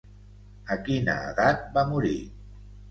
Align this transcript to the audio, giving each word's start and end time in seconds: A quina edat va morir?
A 0.75 0.79
quina 0.89 1.19
edat 1.31 1.65
va 1.79 1.87
morir? 1.95 2.19